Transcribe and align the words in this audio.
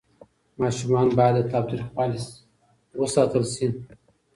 ماشومان 0.61 1.07
باید 1.17 1.35
له 1.37 1.43
تاوتریخوالي 1.51 2.19
ساتل 3.15 3.43
سي. 3.53 3.67